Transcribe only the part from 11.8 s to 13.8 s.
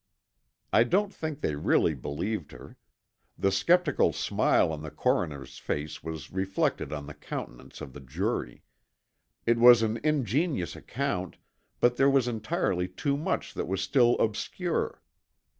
there was entirely too much that